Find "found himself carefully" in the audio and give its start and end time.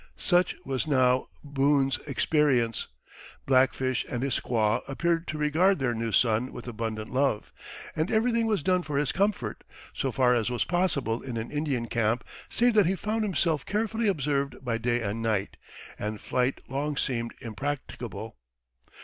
12.95-14.07